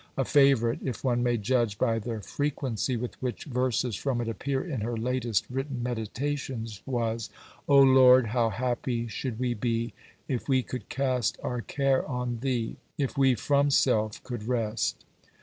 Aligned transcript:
A 0.17 0.25
favourite, 0.25 0.79
if 0.83 1.03
one 1.03 1.21
may 1.21 1.37
judge 1.37 1.77
by 1.77 1.99
the 1.99 2.21
frequency 2.23 2.97
with 2.97 3.21
which 3.21 3.43
verses 3.45 3.95
from 3.95 4.19
it 4.19 4.27
appear 4.27 4.63
in 4.63 4.81
her 4.81 4.97
latest 4.97 5.45
written 5.47 5.83
meditations, 5.83 6.81
was 6.87 7.29
"O 7.69 7.77
Lord, 7.77 8.29
how 8.29 8.49
happy 8.49 9.07
should 9.07 9.37
we 9.37 9.53
be, 9.53 9.93
If 10.27 10.49
we 10.49 10.63
could 10.63 10.89
cast 10.89 11.37
our 11.43 11.61
care 11.61 12.03
on 12.09 12.39
Thee, 12.39 12.77
If 12.97 13.15
we 13.15 13.35
from 13.35 13.69
self 13.69 14.23
could 14.23 14.47
rest." 14.47 15.05